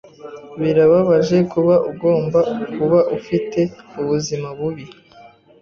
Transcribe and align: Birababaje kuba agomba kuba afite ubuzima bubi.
Birababaje 0.61 1.37
kuba 1.51 1.75
agomba 1.91 2.39
kuba 2.75 2.99
afite 3.17 3.59
ubuzima 4.01 4.47
bubi. 4.57 4.85